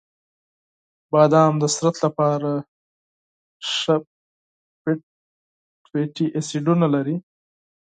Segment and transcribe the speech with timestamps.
[1.11, 2.65] •بادام د بدن لپاره د
[4.81, 5.01] مفید
[5.89, 7.15] فیټ اسیدونه لري.